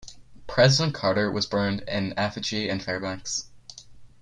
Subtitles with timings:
[0.47, 3.51] President Carter was burned in effigy in Fairbanks.